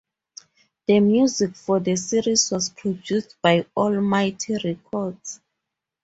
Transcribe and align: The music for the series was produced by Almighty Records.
The 0.87 0.99
music 0.99 1.55
for 1.55 1.79
the 1.79 1.95
series 1.95 2.49
was 2.49 2.71
produced 2.71 3.35
by 3.39 3.67
Almighty 3.77 4.55
Records. 4.65 5.39